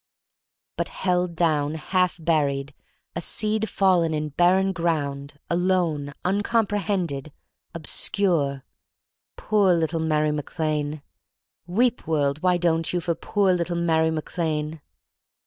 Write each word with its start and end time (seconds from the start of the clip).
But 0.77 0.89
held 0.89 1.35
down, 1.35 1.75
half 1.75 2.17
buried, 2.19 2.73
a 3.15 3.21
seed 3.21 3.69
fallen 3.69 4.15
in 4.15 4.29
bar 4.29 4.55
ren 4.55 4.71
ground, 4.71 5.37
alone, 5.47 6.15
uncomprehended, 6.25 7.31
obscure— 7.75 8.63
poor 9.37 9.73
little 9.75 9.99
Mary 9.99 10.31
Mac 10.31 10.57
Lane! 10.57 11.03
Weep, 11.67 12.07
world,— 12.07 12.41
why 12.41 12.57
don*t 12.57 12.97
you?— 12.97 13.01
for 13.01 13.13
poor 13.13 13.53
little 13.53 13.77
Mary 13.77 14.09
Mac 14.09 14.35
Lane! 14.39 14.81